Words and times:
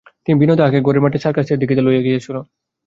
বিনয় 0.39 0.57
তাহাকে 0.59 0.77
আজ 0.79 0.85
গড়ের 0.85 1.03
মাঠে 1.03 1.17
সার্কাস 1.23 1.47
দেখাইতে 1.61 1.83
লইয়া 1.83 2.05
গিয়াছিল। 2.05 2.35